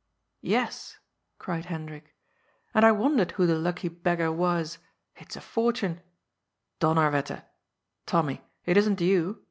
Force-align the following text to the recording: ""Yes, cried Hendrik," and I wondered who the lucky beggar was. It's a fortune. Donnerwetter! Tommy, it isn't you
""Yes, 0.40 0.96
cried 1.36 1.66
Hendrik," 1.66 2.16
and 2.74 2.82
I 2.82 2.92
wondered 2.92 3.32
who 3.32 3.46
the 3.46 3.58
lucky 3.58 3.88
beggar 3.90 4.32
was. 4.32 4.78
It's 5.16 5.36
a 5.36 5.42
fortune. 5.42 6.00
Donnerwetter! 6.80 7.44
Tommy, 8.06 8.40
it 8.64 8.78
isn't 8.78 9.02
you 9.02 9.44